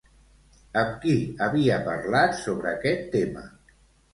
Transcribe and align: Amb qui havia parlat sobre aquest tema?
Amb 0.81 0.95
qui 1.03 1.13
havia 1.49 1.77
parlat 1.89 2.35
sobre 2.41 2.73
aquest 2.79 3.07
tema? 3.17 3.45